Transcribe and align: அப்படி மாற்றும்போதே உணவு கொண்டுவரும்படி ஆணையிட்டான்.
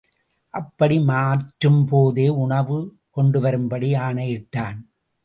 அப்படி 0.53 0.97
மாற்றும்போதே 0.99 2.29
உணவு 2.35 2.77
கொண்டுவரும்படி 3.15 3.95
ஆணையிட்டான். 3.97 4.79